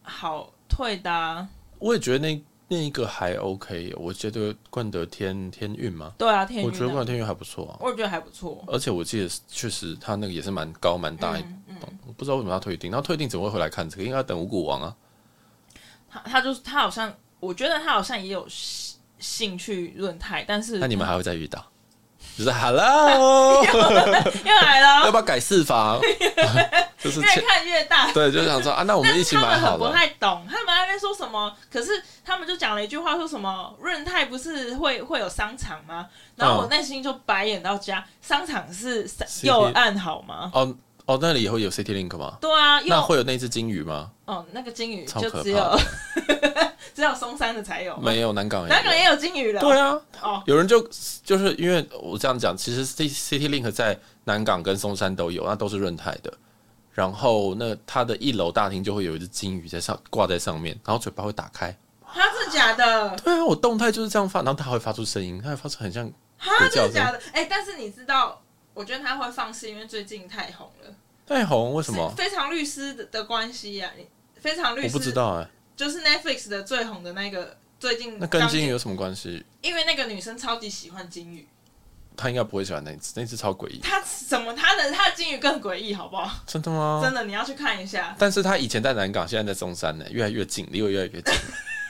[0.02, 1.48] 好退的、啊。
[1.78, 7.78] 我也觉得那那一个还 OK，我觉得冠德天天运吗，对啊，天运、啊，我觉得冠德天运还不错啊。
[7.80, 8.64] 我也觉得还不错。
[8.66, 14.02] 而且我记得确实他那个也是蛮高蛮大一栋、嗯嗯，不知道为什么要退订，然后退订怎么会回来看这个？
[14.02, 14.96] 应该要等五谷王啊。
[16.10, 18.44] 他他就是他好像，我觉得他好像也有
[19.18, 21.64] 兴趣论泰，但是那你们还会再遇到？
[22.36, 25.98] 就是 Hello， 又来了，要不要改四房？
[27.02, 28.12] 就是越看越大。
[28.12, 29.78] 对，就想说啊，那我们一起买好了。
[29.78, 31.54] 不太懂，他们那边说什么？
[31.72, 36.06] 可是他们就讲了一句话，说什么润泰不是会会有商场吗？
[36.36, 39.08] 然后我内心就白眼到家，嗯、商场是
[39.42, 40.50] 右岸好吗？
[40.52, 40.74] 哦
[41.06, 42.36] 哦，那里以后有 City Link 吗？
[42.40, 44.10] 对啊，那会有那只金鱼吗？
[44.24, 45.78] 哦，那个金鱼就只有
[46.94, 49.60] 只有松山的才有，没有南港也有，南港也有金鱼了。
[49.60, 50.80] 对啊，哦，有人就
[51.22, 56.32] 就是因为我这样讲，其实 City Link 在南港跟松山都有，那都是润泰的。
[56.92, 61.76] 然后那它的一楼大厅就会有一只金鱼在上挂在上面，然后嘴巴会打开。
[62.04, 63.14] 它是假的？
[63.22, 67.18] 对啊，我动态就是这样发，然后它会发出声音，它会发出很像哈，这是假的？
[67.32, 68.40] 哎、欸，但是你知道？
[68.76, 70.94] 我觉得他会放是因为最近太红了。
[71.26, 71.72] 太红？
[71.72, 72.12] 为什么？
[72.14, 73.96] 非常律师的的关系呀、啊，
[74.38, 74.86] 非常律师。
[74.86, 75.48] 我不知道哎、欸。
[75.74, 79.42] 就是 Netflix 的最红的那个，最近那跟金鱼有什么关系？
[79.62, 81.48] 因为那个女生超级喜欢金鱼。
[82.18, 83.78] 他应该不会喜欢那只，那只超诡异。
[83.78, 84.54] 他什么？
[84.54, 86.30] 他的他的金鱼更诡异，好不好？
[86.46, 87.00] 真的吗？
[87.02, 88.14] 真的，你要去看一下。
[88.18, 91.34] 但是他以前在南港，现在在中山呢，越来越近，离我越来越近，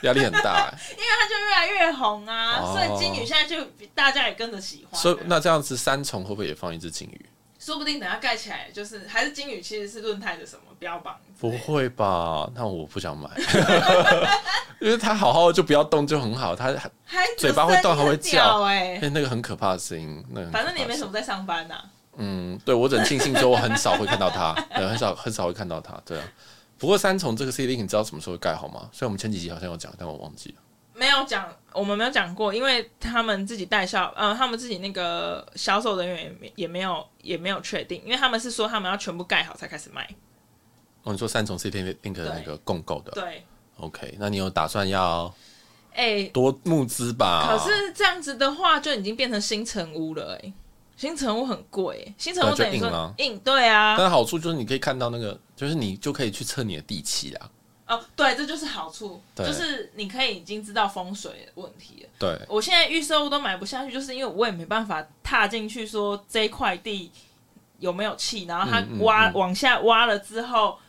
[0.03, 0.77] 压力很大哎。
[0.91, 4.99] 因为他就越来越红啊，哦、所以金鱼现在就大家也跟着喜欢。
[4.99, 7.25] 所以那这样子，三重会不会也放一只金鱼？
[7.59, 11.17] 说不定等下盖起来，就是还是金鱼，其实是论泰的什么标榜？
[11.39, 12.49] 不会吧？
[12.55, 13.29] 那我不想买，
[14.79, 16.55] 因为它好好的就不要动就很好。
[16.55, 20.23] 它还嘴巴会动，还会叫，哎、欸，那个很可怕的声音。
[20.29, 21.83] 那个、反正你也没什么在上班呐、啊。
[22.17, 25.99] 嗯，对，我只能庆幸说我很少会看到它，很少很少会看到它。
[26.05, 26.23] 对啊，
[26.77, 28.89] 不过三重这个 City Link 你知道什么时候会盖好吗？
[28.91, 30.55] 虽然我们前几集好像有讲，但我忘记了。
[30.93, 40.07] 没有讲，我们没有讲过，因为他们自己代销，呃，他们自己那个销售人员也没也没有也没有确定，因为他们是说他们要全部盖好才开始卖。
[41.03, 43.45] 哦，你说三重 City Link 的那个共购的，对
[43.77, 45.31] ，OK，那你有打算要
[45.93, 47.47] 哎多募资吧？
[47.47, 50.51] 可是这样子的话，就已经变成新城屋了，哎，
[50.97, 57.49] 新城屋很贵，新城屋等于说硬，对啊，但好处就是你可以看到那个，就是你就可以去测你的地气啦。
[57.85, 62.09] 哦，对，这就是好处，就是你可以已经知道风水的问题了。
[62.17, 67.11] 对，我现在预售屋都买不下去，就是因为我也没办法踏进去说这一块地
[67.77, 70.79] 有没有气，然后它挖、嗯嗯嗯、往下挖了之后，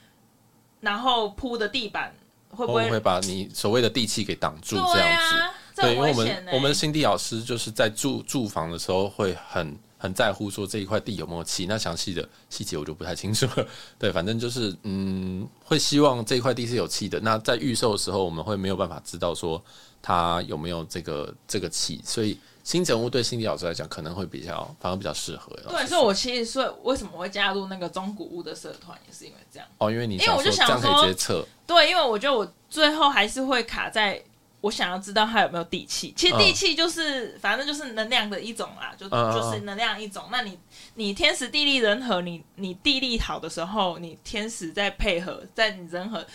[0.81, 2.13] 然后铺的地板
[2.51, 4.75] 会不会会，会把你所谓的地气给挡住？
[4.75, 9.79] 这样子，对，因为我们我们新地老师就是在住住房的时候会很。
[9.99, 13.67] 很在乎说这一块地有没有气，那详细的细节我就不太清楚了。
[13.99, 17.19] 对，反正就是嗯，会希望这一块地是有气的。
[17.21, 19.63] 那在预售的时候，我们会没有办法知道说
[20.01, 25.53] 它有没有这个这个气，所以新整屋对心理老师来讲可能会比较反而比较适合。
[25.69, 29.69] 对，所以我其实说为什么会加入那个中古屋的社团，也是因为这样。
[29.79, 31.45] 哦，因为你因为我就想说这样可以直接测。
[31.67, 34.23] 对，因为我觉得我最后还是会卡在。
[34.61, 40.25] 我想要知道他有没有地气，其实地气就是、嗯、反正就是能量的一种啦，就、嗯、就是能量一种。
[40.33, 40.59] 那你
[40.95, 46.27] 你天时地利人和，你你地利好的时候，你天时再配合，在你人和，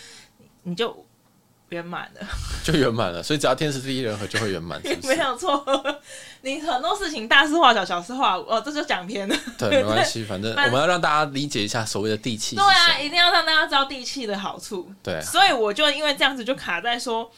[0.64, 1.06] 你就
[1.68, 2.26] 圆满了，
[2.64, 3.22] 就圆满了。
[3.22, 5.62] 所以只要天时地利人和就会圆满， 没有错。
[6.44, 9.36] 你很多事情大事化小，小事化无，哦，这就讲偏了。
[9.60, 12.56] 对，没关系，反正我们要让大家理解一下所谓的地气。
[12.56, 14.90] 对啊，一定要让大家知道地气的好处。
[15.04, 17.30] 对，所以我就因为这样子就卡在说。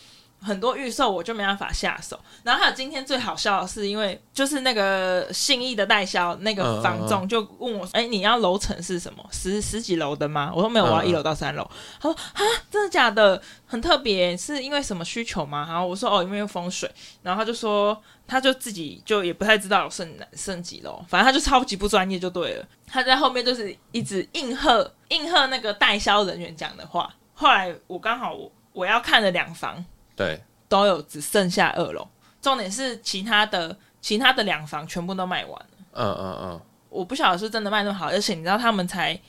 [0.42, 9.26] 很多预售我就没办法下手，然后还有今天最好笑的是，因为就是那个信义的代销那个房仲就问我，哎、你要楼层是什么？
[9.32, 10.52] 十十几楼的吗？
[10.54, 11.68] 我说没有，我要一楼到三楼。
[12.00, 13.42] 他说啊，真的假的？
[13.66, 15.66] 很特别，是因为什么需求吗？
[15.68, 16.90] 然后我说哦，因为有风水。
[17.24, 22.66] 然后他就说，他就自己就也不太知道有剩剩几楼，反正他就超级不专业就对了。
[22.86, 27.12] 他在后面就是一直应和应和那个代销人员讲的话。
[27.34, 29.84] 后来我刚好我我要看了两房。
[30.16, 32.08] 对，都有只剩下二楼。
[32.42, 35.68] 重点是其他的其他的两房全部都卖完了。
[35.94, 39.20] 嗯嗯嗯，我不晓得是真的卖那么好，而且你知道他们才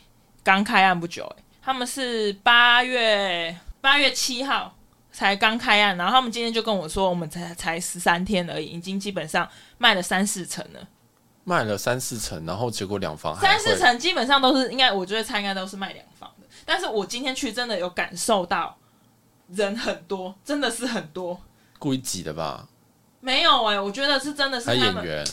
[0.42, 4.77] 刚开案不久，欸，他们是八月八月七号
[5.11, 10.81] 才刚开案，然后他们今天就跟我说，我们才才十三天而已，已经基本上卖了三四成了。
[11.44, 16.46] 卖了三四层，然后结果两房三四层基本上都是应该，我觉得他应该都是卖两房的。
[16.64, 18.77] 但是我今天去真的有感受到。
[19.48, 21.40] 人很多，真的是很多，
[21.78, 22.68] 故意挤的吧？
[23.20, 25.26] 没有哎、欸，我觉得是真的是他们演员，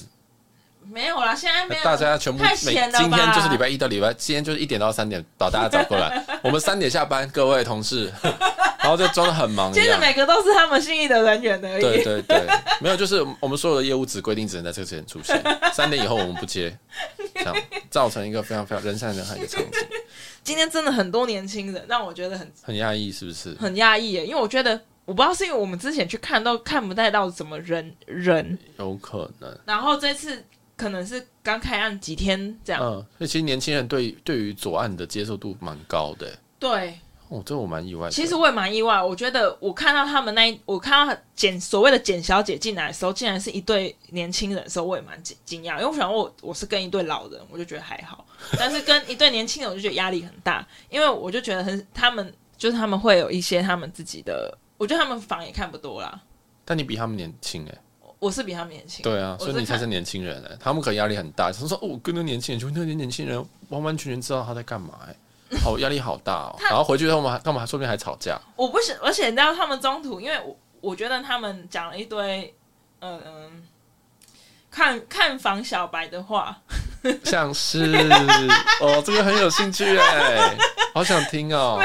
[0.92, 1.84] 没有啦，现在没有。
[1.84, 6.24] 大家全部太每今天就是礼拜一到礼拜，今天就是一点到三点，把大家找过来。
[6.44, 8.12] 我们三点下班，各位同事，
[8.80, 9.72] 然后就装的很忙。
[9.72, 11.82] 其实每个都是他们心仪的人员而已。
[11.82, 12.48] 对对对，
[12.82, 15.42] 没有，就是我们所有的业务只规定只能在这个时间出现，
[15.74, 16.78] 三点以后我们不接，
[17.36, 17.56] 这样
[17.90, 19.72] 造成一个非常非常人山人海的场景。
[20.44, 23.56] 今天真的很多年轻人，让我觉得很很压抑，是不是？
[23.60, 24.80] 很压抑耶，因为我觉得。
[25.06, 29.60] 我不知道是因为我们之前去看都看不太到什么人人，有可能。
[29.66, 30.42] 然后这次
[30.84, 32.82] 可能是刚开案几天这样。
[32.84, 36.38] 嗯，所以其实年轻人对对于左岸的接受度蛮高的。
[36.60, 37.00] 对。
[37.30, 38.12] 哦，这我蛮意外的。
[38.12, 48.24] 其实我也蛮意外，我觉得我看到他们那一，我看到简所谓的简小姐进来的时候，竟然是一对年轻人的时候，我也蛮惊惊讶，因为我想我我是跟一对老人，我就觉得还好，
[48.60, 54.56] 但是跟一对年轻人，我就觉得压力很大，因为我就觉得很他们就是他们会有一些他们自己的。
[54.78, 56.22] 我觉得他们房也看不多啦，
[56.64, 57.82] 但你比他们年轻哎、欸，
[58.24, 65.16] 我是比他们年轻，对啊，所以你才是年轻人哎、欸，他们可能压力很大，他说哦，我跟那年轻人，就那些年轻人完完全全知道他在干嘛哎、
[65.52, 72.56] 欸， 好压力好大哦，然后回去他们他们还说不定还吵架，我不是，而且你知道他们中途，因为我我觉得他们讲了一堆
[73.02, 73.64] 嗯嗯，
[74.72, 76.58] 看看房小白的话，
[77.26, 77.84] 像是
[78.80, 80.58] 哦，这个很有兴趣哎、欸，
[80.96, 81.78] 好想听哦。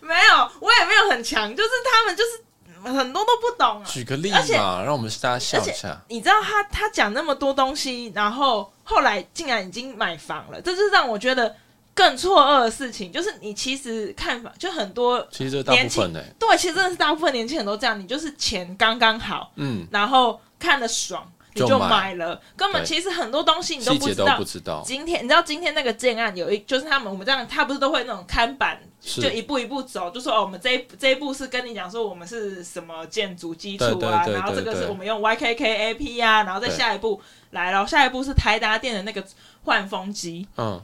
[0.00, 2.41] 没有，我也没有很强，就是他们就是
[2.90, 3.84] 很多都不懂啊。
[3.86, 6.00] 举个例子嘛，让我们大家笑一下。
[6.08, 11.54] 你知道他他讲那么多东西，然后后来竟然已经买房了，这是让我觉得
[11.94, 13.12] 更错愕的事情。
[13.12, 17.98] 就是你其实看法就很多，其实大部分呢、欸，对，其实真的是大部分年轻人都这样。
[17.98, 21.30] 你就是钱刚刚好，嗯，然后看得爽。
[21.54, 24.36] 你就买了，根本其实很多东西你都不知道。
[24.38, 24.82] 不知道。
[24.84, 39.22] 今天你知道今天那个建案有一，就是他们我们这样，他不是都会那种看板，就一步一步走，就说哦，我们这一这一步是跟你讲说我们是什么建筑基础啊，然后这个是我们用 YKKAP 啊，然后再下一步来了，下一步是台达电的那个
[39.64, 40.48] 换风机。
[40.56, 40.80] 嗯，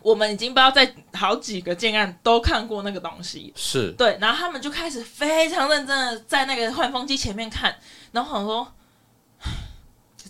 [0.00, 7.74] 我们已经不知道在好几个建案都看过那个东西，是对，然后他们就开始非常认真的在那个换风机前面看，
[8.12, 8.72] 然后我说。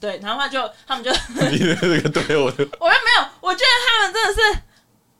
[0.05, 1.11] 对，然后他就他们就
[1.51, 4.61] 你的这个对我的， 我又没有，我觉得他们真的是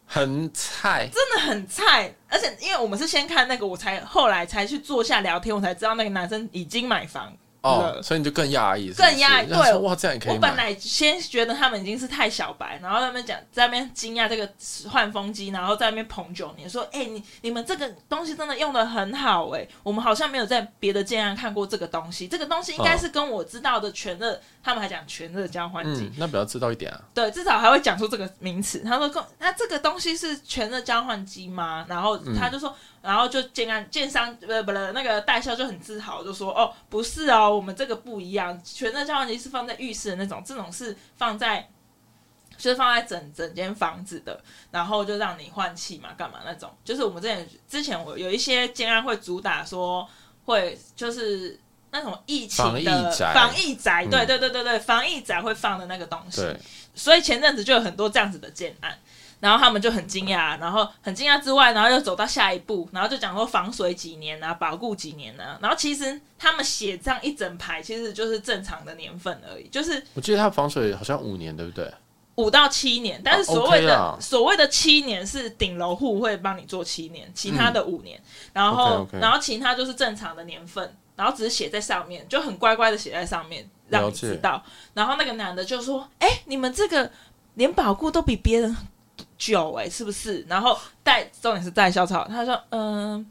[0.05, 2.15] 很菜，真的很菜。
[2.29, 7.35] 而且因为我们是先看那个，我才后来才去坐下聊天，我才知道那个男生已经买房。
[7.65, 9.49] 哦，所以你就更压抑，更压抑。
[9.49, 10.35] 对，哇，这样也可以。
[10.35, 14.49] 我本来先觉得他们已经是太小白，然后在那边讲，在那边惊讶这个
[14.91, 27.01] 换风机，然后在那边捧酒，你，说：“哎、欸，你你们这个东西真的用的很好哎、欸，我们好像没有在别的建案看过这个东西，这个东西应该是跟我知道的全热，哦、他们还讲全热交换机，嗯，那比较知道一点啊。
[27.15, 28.81] 对，至少还会讲出这个名词。
[28.85, 31.87] 他说：那这个东西是全热交换机吗？
[31.89, 32.69] 然后他就说。
[32.69, 32.75] 嗯
[33.05, 41.69] 然后就建安建商呃不了那个代销就很自豪就说哦不是哦我们这个不一样全热交换机是放在浴室的那种这种是放在
[42.57, 44.41] 就是放在整整间房子的
[44.71, 46.71] 然后就让你换气嘛干嘛那种。
[46.83, 50.09] 就是我们之前之前我有一些建安会主打说
[50.47, 56.43] 会就是那种疫情的防疫宅，防疫宅对对对对对防疫宅会放的那个东西，
[56.95, 58.99] 所以前阵子就有很多这样子的建案。
[59.41, 65.59] 然后他们就很惊讶，然后很惊讶之外，然后又走到下一步，然后就讲说防水几年啊，保固几年啊。
[65.61, 69.69] 然后其实他们写这样一整排，其实就是正常的年份而已。
[69.69, 71.93] 就是我记得他防水好像五年，对不对？
[72.37, 78.19] 五到七年，但是所谓的、啊 okay、所谓的七年是顶楼户会帮你做七年，其他的五年。
[78.19, 84.61] 嗯、然后 okay, okay 然后其他就是正常的年份，然后只是写在上面，就很乖乖的写在上面，让你知道。
[84.95, 87.09] 然后那个男的就说：“哎，你们这个
[87.55, 88.77] 连保固都比别人。”
[89.53, 90.43] 久哎、欸，是不是？
[90.49, 93.27] 然后带重点是带校草，他说嗯，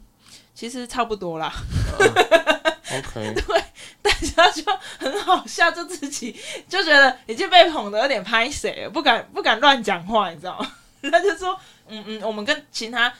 [0.54, 1.52] 其实差不多啦。
[1.98, 3.64] Uh, OK， 对，
[4.00, 4.62] 大家就
[4.98, 10.72] 很好笑，就自己就觉得已经被捧得有点拍谁，不敢不敢乱讲话，你知道吗？
[11.10, 13.12] 他就说嗯嗯，我们跟其他。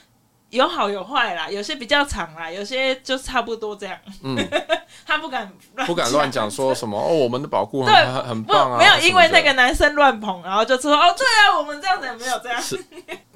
[0.55, 3.99] 有好有坏啦，有些比较长啦，有些就差不多这样。
[4.23, 4.37] 嗯，
[5.05, 5.53] 他不敢
[5.85, 12.63] 不敢乱讲说什么哦，我们的保护很对很棒啊，没有因为那个男生乱捧，然后就说哦，对啊，我们这样子也没有这样。
[12.63, 12.79] 是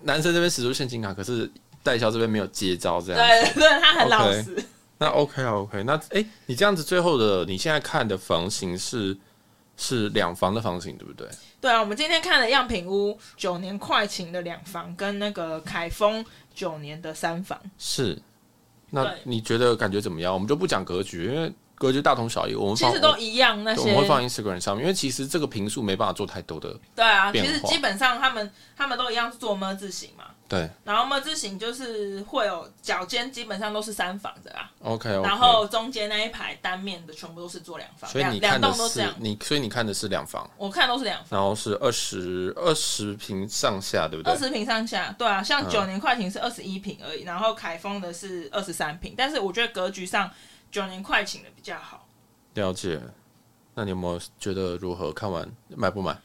[0.02, 1.50] 男生这边使出现金卡，可是
[1.83, 3.20] 代销这边没有接招，这样。
[3.20, 4.54] 对对，他很老实。
[4.54, 4.64] Okay,
[4.98, 9.16] 那 OK 啊，OK，那哎，你这样子最后的你现在看的房型是
[9.76, 11.26] 是两房的房型，对不对？
[11.61, 16.24] 对啊，我们今天看的样品屋九年快晴的两房，跟那个凯丰。
[16.58, 18.20] 九年的三房是，
[18.90, 20.34] 那你觉得感觉怎么样？
[20.34, 22.54] 我们就不讲格局，因为格局大同小异。
[22.56, 26.76] 我们其实都一样，那些我们会放 Instagram 上面，因为其实这个平数没办法做太多的。
[26.96, 30.24] 对啊，其实基本上他们他们都一样做么字形嘛。
[30.48, 34.70] 对，然后么字形就是会有脚尖，基本上都是三房的啦。
[34.80, 44.32] OK，, okay 然后中间那一排单面的全部都是做两房，所以你看的是两你，所以你看的是两房，我看都是两房，然后是二十二十平上下，对不对？
[44.32, 50.30] 二十平上下，对啊，像九年快晴是二十一平而已，嗯、然后凯丰的是二十三平，但是我觉得格局上
[50.72, 52.08] 九年快晴的比较好。
[52.54, 52.98] 了解，
[53.74, 55.12] 那你有没有觉得如何？
[55.12, 56.16] 看完买不买？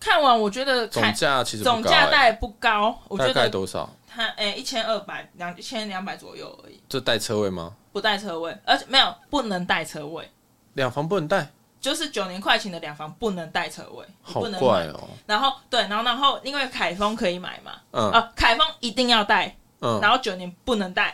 [0.00, 3.88] 看完我觉得总价其实总价带不高，我觉得大概多少？
[4.08, 6.80] 它诶一千二百两一千两百左右而已。
[6.88, 7.74] 这带车位吗？
[7.92, 10.28] 不带车位，而且没有不能带车位。
[10.72, 11.48] 两房不能带？
[11.80, 15.08] 就是九年块钱的两房不能带车位，好怪哦。
[15.26, 21.12] 然后对，然后然后因为凯丰可以买嘛，嗯啊，凯丰一定要带，嗯，然后九年不能带。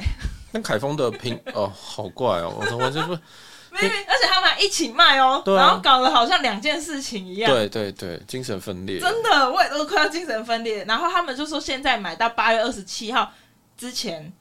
[0.52, 3.20] 那凯丰的平 哦，好怪哦，我我
[3.82, 3.94] 就是。
[4.08, 7.50] 而且他们还一起卖哦，啊、然后搞得好像两件事情一样。
[7.50, 8.98] 对对对，精神分裂。
[9.00, 10.84] 真的，我也都快要精神分裂。
[10.84, 13.32] 然后他们就说，现在买到八月二十七号
[13.76, 14.32] 之前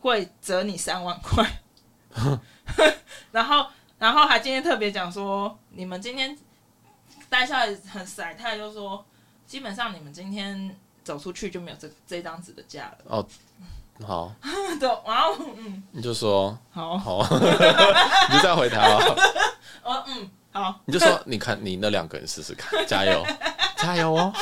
[0.00, 1.44] 会折你三万块。
[3.32, 3.66] 然后，
[3.98, 6.36] 然后还今天特别讲说，你们今天
[7.28, 9.04] 待下来很晒，他就说，
[9.46, 12.98] 基本上你们今天走出去就没有这这张纸的价了。
[13.06, 13.26] 哦。
[14.04, 14.34] 好，
[14.78, 16.56] 对，然后嗯，你就说。
[16.70, 17.22] 好，好，
[18.28, 19.16] 你就这样回答哦。
[19.82, 23.24] 哦，嗯，好，你就说，你看你那两个人试试看，加油，
[23.78, 24.32] 加油哦。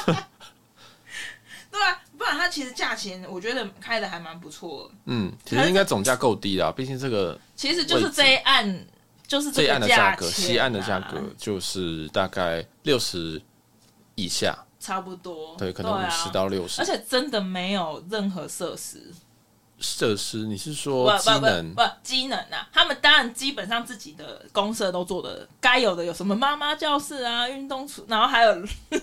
[1.70, 4.90] 对啊，不然它其实价钱我觉得开的还蛮不错。
[5.06, 8.86] 嗯，其实应该总价够低啦，毕竟这个其实就是这一案，
[9.26, 13.42] 就是这一案的价格，西岸的价格就是大概六十
[14.14, 19.12] 以下，差不多，对，可能五十到六十，而且真的没有任何设施。
[19.84, 21.74] 设施，你是说机能？
[21.74, 22.66] 不，机能啊！
[22.72, 28.54] 他们当然基本上自己的公社都做的该有的，有什么妈妈教室啊、运动处，然后还有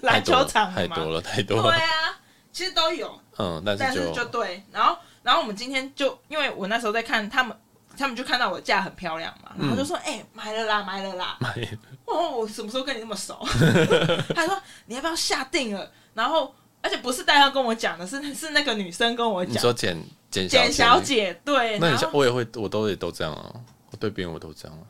[0.02, 1.64] 篮球场，太多了，太多了。
[1.64, 2.20] 对啊，
[2.52, 3.18] 其实都有。
[3.38, 4.64] 嗯，但是就，但是就对。
[4.72, 7.56] 然后，然后我们今天就因为我那时候在看他们，
[7.98, 11.38] 他们就看到我的价很漂亮嘛，然后就说：“哎、嗯欸，买了啦，买了啦。
[11.40, 11.68] ”买了。
[12.06, 13.40] 哦，我什么时候跟你那么熟？
[14.36, 19.54] 他说：“你要不要下定了？”然后，而且不是代销跟我讲的，是是那个女生跟我讲。
[19.54, 19.98] 你说简。
[20.32, 23.52] 简简，小姐，对，那你像我也会，我都也都这样啊，
[23.92, 24.88] 我对别人我都这样啊，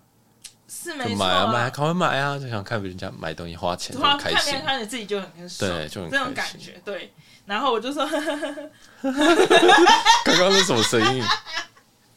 [0.70, 7.12] 是没错，买啊买，赶快买啊，就想看别人家买东西花钱，花开心，看别人看自己就很开心，对，就很这种感觉，对。
[7.48, 8.06] 然后我就说，
[9.02, 11.24] 刚刚那什么声音？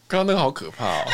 [0.06, 1.04] 刚刚那个好可怕哦！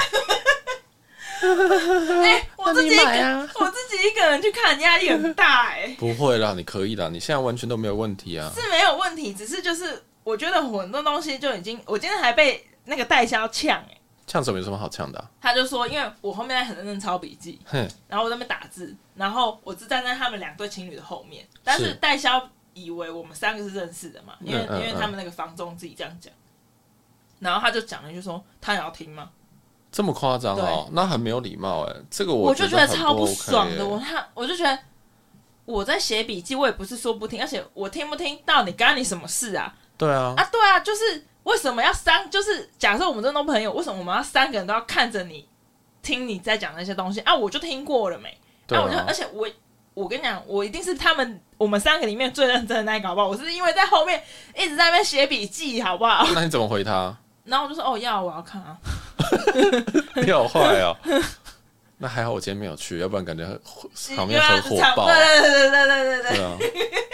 [2.22, 5.96] 哎、欸，我自己买啊，我自己一个人去看，压力很大哎、欸。
[5.98, 10.04] 不会啦，你可以啦，你现在完全都没有问题啊，是没有问题，只是就是。
[10.22, 14.58] 我觉得很多东西就已经，我今天还被那个代销呛哎，呛什么？
[14.58, 15.30] 有什么好呛的、啊？
[15.40, 26.32] 他就说，因为我后面在很认真抄笔记，哼然后我在那边打字，然后我是站在他们两对情侣的后面，但是代销以为我们三个是认识的嘛，因为、嗯嗯嗯、因为他们那个房东自己这样讲，
[27.38, 29.30] 然后他就讲了一句说，他也要听吗？
[29.92, 30.88] 这么夸张哦？
[30.92, 34.78] 那很没有礼貌哎，这个我，我就觉得超不爽的，欸、我他我就觉得
[35.64, 39.74] 我在写笔记，我也不是说不听，而且我听不听到你干你什么事啊？
[39.98, 42.30] 对啊，啊对啊，就是为什么要三？
[42.30, 45.46] 就是假设我们这种朋友，为什么我们要三个人都要看着你
[46.02, 47.34] 听你在讲那些东西啊？
[47.34, 48.36] 我就听过了没？
[48.66, 49.48] 对啊，我就而且我
[49.94, 53.26] 我跟你讲，我一定是他们我们三个里面最认真的那一个，好不好？
[53.26, 54.22] 我是因为在后面
[54.56, 56.24] 一直在那边写笔记，好不好？
[56.32, 57.16] 那你怎么回他？
[57.44, 58.76] 然后我就说哦要我要看啊，
[60.16, 60.96] 你 好坏哦。
[62.02, 63.44] 那还好我今天没有去，要不然感觉
[64.16, 65.04] 场面很火爆。
[65.06, 66.56] 对对对对对对对，对啊，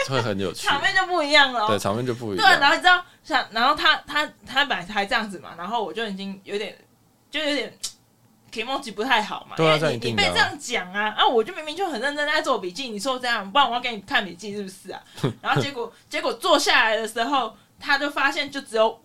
[0.08, 0.64] 会很有趣。
[0.68, 1.66] 场面就不一样了。
[1.66, 2.46] 对，场面就不一样。
[2.46, 6.78] 对，然后你知道，像然后他他他本来还这样子嘛，然后我就已经有点
[7.28, 7.76] 就有点
[8.52, 9.56] 情绪不太好嘛。
[9.56, 15.02] 对啊，因为你，你被这样讲啊，啊，我就明明就很认真在做笔记，你说这样，不然我要给你看笔记是不是啊？
[15.42, 19.00] 然后结果 结果坐下来的时候，他就发现就只有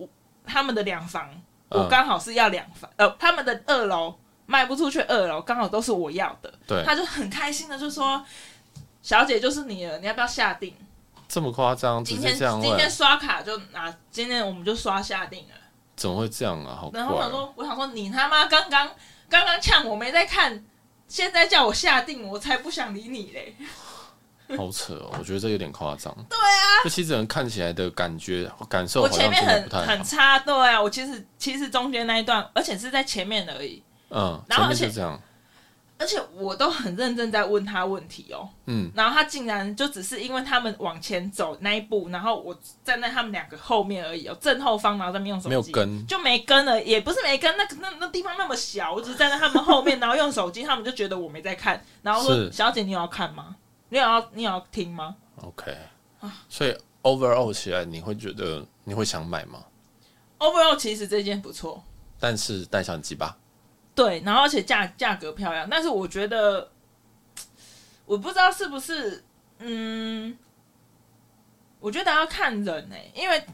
[0.52, 1.30] 他们的两房，
[1.70, 4.18] 我刚好是要两房，呃，他们的二楼。
[4.48, 6.54] 卖不出去二楼，刚好都是我要的。
[6.68, 8.22] 对，他就很开心的就说
[9.02, 10.76] ：“小姐就是你了，你要不要下定？”
[11.30, 12.04] 这么夸张？
[12.04, 15.56] 今天今天刷卡就拿，今天我们就刷下定了。
[15.96, 16.76] 怎么会这样啊？
[16.82, 16.92] 好。
[16.94, 18.90] 然后我想说，我想说，你他妈刚刚
[19.30, 20.62] 刚刚呛我没在看，
[21.08, 23.56] 现在叫我下定，我才不想理你嘞。
[24.58, 26.14] 好扯哦，我觉得这有点夸张。
[26.30, 30.40] 对啊，这其实人看起来的感觉感受，我前面很很差。
[30.40, 33.82] 对啊，我其实其实中间那一段，而且是在前面而已。
[34.10, 35.20] 嗯，然后而且这样，
[35.98, 38.50] 而且我都很认真在问他问题哦。
[38.66, 53.56] 嗯，然后他竟然就只是因为他们往前走那一步，然后我站在他们两个后面而已哦，正后方，然后在那用手机，没有跟，就没跟了，也不是没跟，那那那地方那么小，我只是站在他们后面， 然后用手机，他们就觉得我没在看，然后说：“小姐，你有要看吗？
[53.92, 55.76] 你有要你有要听吗？”OK，
[56.48, 56.74] 所以
[57.04, 59.66] overall 起来，你会觉得你会想买吗
[60.40, 61.84] ？overall 其实这件不错，
[62.18, 63.38] 但是带相机吧。
[63.94, 66.72] 对，然后而且价价格漂亮，但是我觉得
[68.06, 69.22] 我不知道是不是，
[69.60, 70.38] 嗯，
[71.82, 73.46] 我觉得要看人呢、欸，因为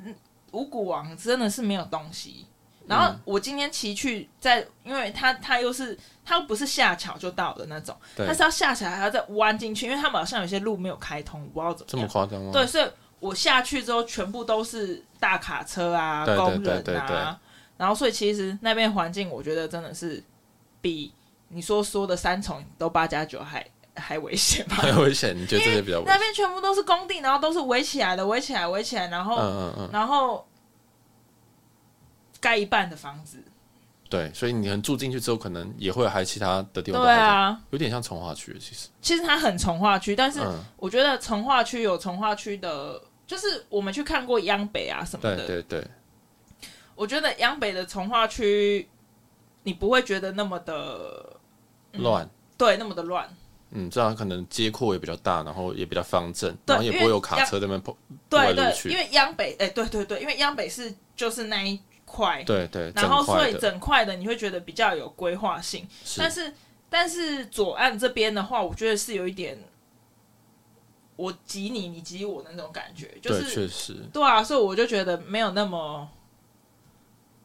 [0.51, 2.45] 五谷王真的是没有东西。
[2.87, 12.51] 然后我今天骑去在，因为它它又是它又不是下桥就到的那种，它是要下桥还要再弯进去，因为他们好像有些路没有开通，我不知道怎么这么夸张吗？
[12.51, 12.87] 对，所以
[13.19, 17.39] 我下去之后全部都是大卡车啊，工人啊。
[17.77, 20.23] 然后，所以其实那边环境，我觉得真的是
[20.81, 21.13] 比
[21.49, 23.63] 你说说的三重都八加九还
[23.95, 24.77] 还危险吧？
[24.81, 25.37] 还危险？
[25.37, 26.13] 你觉得这些比较危险？
[26.13, 30.46] 那边全部都是工地，然后都是围起来的，围起来，围起来，然后，嗯嗯嗯，然后
[32.39, 33.43] 盖一半的房子。
[34.09, 37.01] 对，所以你能住进去之后，可能也会还其他的地方。
[37.01, 38.87] 对啊，有点像从化区，其实。
[39.01, 40.39] 其实它很从化区，但是
[40.77, 45.87] 我觉得从化区有从化区的，就是我们去看过央北啊什么的，对对对。
[46.95, 48.87] 我觉得央北的从化区，
[49.63, 51.37] 你不会觉得那么的
[51.91, 53.29] 乱、嗯，对，那么的乱。
[53.71, 57.95] 嗯，这样可能街廓也比较大，然后也比较方正，然后也不会有卡车在那边跑。
[58.29, 61.77] 对对，因为央北，哎、欸，对对对，因为央北是就是那一
[62.07, 65.87] 块，对对，然后所以整块的你会觉得比较有规划性。
[66.03, 66.53] 是但是
[66.89, 69.55] 但是左岸这边的话，我觉得是有一点
[71.15, 76.09] 我挤你，你挤我的那种感觉，就是确实，对啊，所以我就觉得没有那么。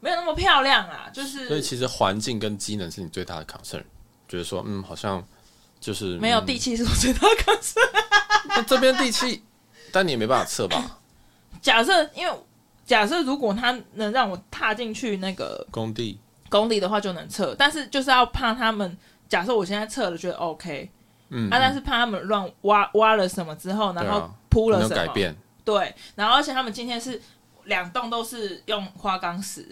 [0.05, 3.85] 没有那么漂亮啊，就是所以其实环境跟机能是你最大的 concern，
[4.27, 5.25] 觉得说嗯，好像
[5.79, 7.89] 就是没有地气是我最大的 concern。
[8.49, 9.45] 那这边地气，
[9.93, 10.99] 但你也没办法测吧？
[11.63, 12.35] 假设因为
[12.93, 16.21] 假设如果他能让我踏进去那个工地
[16.51, 18.99] 工地的话就能测，但是就是要怕他们。
[19.31, 20.91] 假设我现在测了觉得 OK，
[21.31, 25.35] 嗯，啊，但是怕他们乱挖挖了什么之后，然后铺了什么改变，
[25.65, 27.19] 对，然后而且他们今天是
[27.65, 29.67] 两栋都是用花岗石。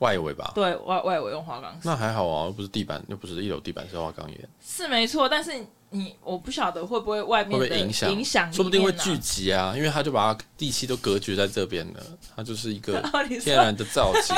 [0.00, 5.26] 外围吧，对外外围用花岗石，那还好啊，又不是地板，又不是一楼地板是花岗岩，是没错。
[5.26, 5.50] 但是
[5.98, 12.02] 你我不晓得会不会外面会影响影响，说不定会聚集啊，因为他就把它地气都隔绝在这边了，
[12.36, 13.02] 它就是一个
[13.42, 14.36] 天然的造景，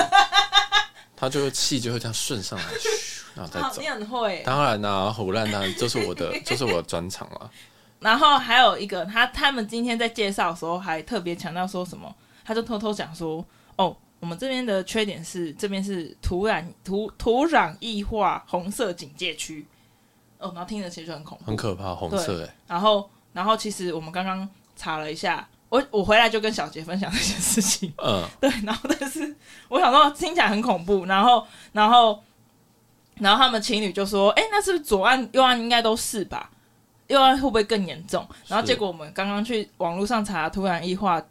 [1.16, 2.64] 它就会气就会这样顺上来，
[3.34, 3.80] 然后再走。
[3.80, 7.50] 你很会，当然啦、啊，唬烂当然这是我的，这是我的专场了。
[8.00, 13.44] 然后还有一个，他他们今天在介绍的时候还特别强调说什么，他就偷偷讲说
[13.76, 13.96] 哦。
[14.20, 19.64] 我们这边的缺点是，这边是土壤土土壤异化红色警戒区。
[20.38, 22.54] 哦，然后听着其实就很恐怖，很可怕，红色哎。
[22.66, 27.92] 然后，然后其实我们刚刚查了一下，我我回来就跟小杰分享这些事情。
[27.98, 28.50] 嗯，对。
[28.64, 29.34] 然后，但是
[29.68, 31.04] 我想说听起来很恐怖。
[31.06, 32.22] 然后，然后，
[33.16, 36.50] 然后他们情侣就说：“哎，那是不是左岸右岸应该都是吧？
[37.08, 41.22] 右岸会不会更严重？”然后结果我们刚刚去网络上查土壤液化。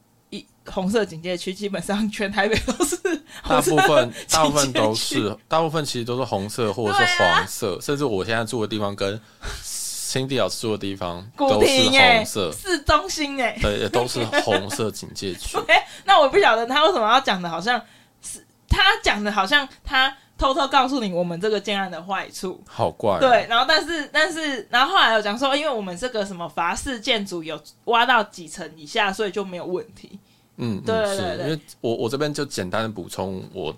[0.69, 3.16] 红色警戒区基本上全台北都是，
[3.47, 9.19] 大部分大部分 都是，大部分其实都是红色或者是黄色，啊、甚至我现在住的地方跟
[9.61, 15.57] 新地老师住的地方 都是红色，市中心哎，对，也都是红色警戒区。
[16.05, 17.81] 那我不晓得他为什么要讲的，好像
[18.21, 23.19] 是他讲的，好像他偷偷告诉你我们这个建案的坏处，好怪、啊。
[23.19, 30.19] 对，然后但是但是，然后后来有讲说，因为我们这个什么法式建筑有挖到几层以下，所以就没有问题。
[30.57, 33.75] 嗯，对，对，对，对，是因为我我这边就简单的补充我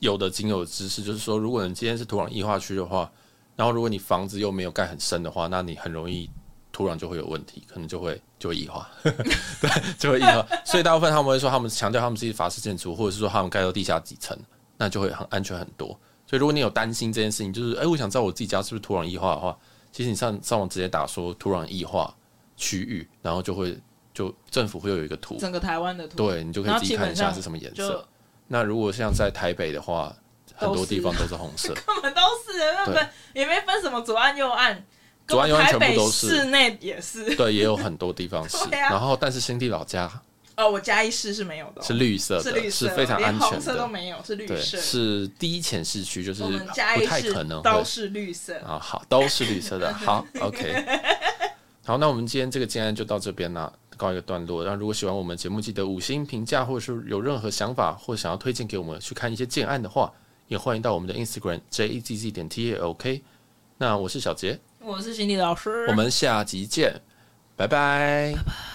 [0.00, 3.10] 有的仅有的知识，就是说，如果你今天是土壤异化区的话，
[3.54, 6.28] 然后如果你房子又没有盖很深的话，那你很容易
[6.72, 10.44] 土壤就会有问题，可能就会就会异化， 对，就会异化。
[10.66, 14.36] 所以大部分他们会说，他们强调他们自己筏式建筑，或者是说他们盖到地下几层，
[14.76, 15.88] 那就会很安全很多。
[16.26, 19.56] 所以如果你有担心这件事情，就是哎、欸，我想知道我自己家是不是土壤异化的话，
[19.92, 22.12] 其实你上上网直接打说土壤异化
[22.56, 23.78] 区域，然后就会。
[24.14, 28.06] 就政府会有一个图，整个台湾的图，对，你就可以自己看一下是什么颜色。
[28.46, 30.14] 那如果像在台北的话，
[30.54, 34.84] 很多地方都是红色， 根本都是，那本也没分什么左岸右岸，
[35.26, 38.56] 左岸右岸全部都是，室内也是，对，也有很多地方是。
[38.70, 40.08] 然后，但是新地老家，
[40.56, 46.58] 哦，我嘉义市是没有的，是绿色的，是非常安全的，色都没有，是绿色，是低潜市区，就是不
[47.04, 48.56] 太可能都是绿色。
[48.58, 50.84] 啊，好，都是绿色的，好，OK，
[51.84, 53.72] 好，那我们今天这个建案就到这边了。
[54.04, 54.64] 告一个段落。
[54.64, 60.12] 那如果喜欢我们节目，记得五星评价，或者是有任何想法，或想要推荐给我们去看一些建案的话，
[60.48, 63.22] 也欢迎到我们的 Instagram j e z z 点 t a l k。
[63.78, 67.00] 那我是小杰，我是心理老师，我们下集见，
[67.56, 68.34] 拜拜。
[68.36, 68.73] 拜拜。